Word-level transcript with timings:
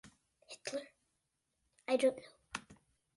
Hitler: 0.47 0.87
I 1.87 1.95
don't 1.95 2.17
know. 2.17 2.61